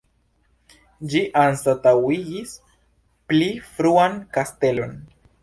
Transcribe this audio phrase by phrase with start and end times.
[1.11, 2.55] Ĝi anstataŭigis
[3.35, 4.99] pli fruan kastelon.